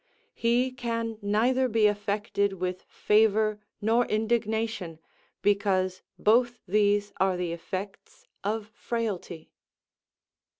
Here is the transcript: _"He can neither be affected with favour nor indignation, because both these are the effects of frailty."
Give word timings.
_"He 0.33 0.71
can 0.71 1.19
neither 1.21 1.67
be 1.67 1.85
affected 1.85 2.53
with 2.53 2.81
favour 2.87 3.59
nor 3.79 4.07
indignation, 4.07 4.97
because 5.43 6.01
both 6.17 6.57
these 6.67 7.13
are 7.17 7.37
the 7.37 7.51
effects 7.51 8.25
of 8.43 8.69
frailty." 8.69 9.51